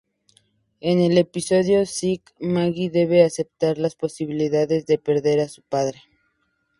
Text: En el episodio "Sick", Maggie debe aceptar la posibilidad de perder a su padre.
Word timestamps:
En 0.79 0.97
el 0.99 1.15
episodio 1.19 1.85
"Sick", 1.85 2.33
Maggie 2.39 2.89
debe 2.89 3.23
aceptar 3.23 3.77
la 3.77 3.87
posibilidad 3.91 4.67
de 4.67 4.83
perder 4.97 5.39
a 5.41 5.47
su 5.47 5.61
padre. 5.61 6.01